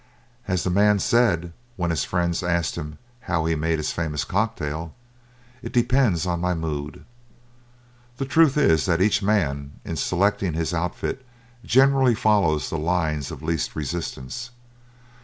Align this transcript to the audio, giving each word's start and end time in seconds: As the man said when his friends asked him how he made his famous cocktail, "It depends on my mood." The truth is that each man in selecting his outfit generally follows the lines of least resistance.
As 0.47 0.63
the 0.63 0.71
man 0.71 0.97
said 0.97 1.53
when 1.75 1.91
his 1.91 2.05
friends 2.05 2.41
asked 2.41 2.75
him 2.75 2.97
how 3.29 3.45
he 3.45 3.53
made 3.53 3.77
his 3.77 3.91
famous 3.91 4.23
cocktail, 4.23 4.95
"It 5.61 5.71
depends 5.71 6.25
on 6.25 6.41
my 6.41 6.55
mood." 6.55 7.05
The 8.17 8.25
truth 8.25 8.57
is 8.57 8.87
that 8.87 8.99
each 8.99 9.21
man 9.21 9.73
in 9.85 9.97
selecting 9.97 10.53
his 10.53 10.73
outfit 10.73 11.23
generally 11.63 12.15
follows 12.15 12.71
the 12.71 12.79
lines 12.79 13.29
of 13.29 13.43
least 13.43 13.75
resistance. 13.75 14.49